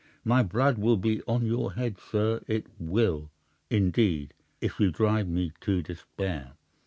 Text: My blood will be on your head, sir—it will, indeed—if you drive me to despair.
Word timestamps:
My 0.23 0.41
blood 0.41 0.79
will 0.79 0.97
be 0.97 1.21
on 1.27 1.45
your 1.45 1.73
head, 1.73 1.99
sir—it 1.99 2.65
will, 2.79 3.29
indeed—if 3.69 4.79
you 4.79 4.89
drive 4.89 5.27
me 5.27 5.51
to 5.61 5.83
despair. 5.83 6.53